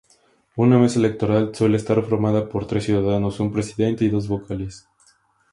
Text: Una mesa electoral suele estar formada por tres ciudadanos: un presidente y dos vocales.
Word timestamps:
Una 0.55 0.79
mesa 0.79 0.97
electoral 0.97 1.53
suele 1.53 1.77
estar 1.77 2.03
formada 2.03 2.49
por 2.49 2.65
tres 2.65 2.85
ciudadanos: 2.85 3.39
un 3.39 3.53
presidente 3.53 4.03
y 4.03 4.09
dos 4.09 4.27
vocales. 4.27 4.87